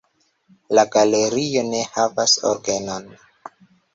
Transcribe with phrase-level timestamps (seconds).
[0.77, 3.05] La galerio ne havas orgenon.